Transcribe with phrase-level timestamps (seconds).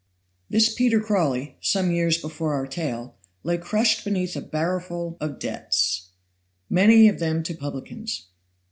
[0.49, 6.09] This Peter Crawley, some years before our tale, lay crushed beneath a barrowful of debts
[6.71, 8.27] many of them to publicans.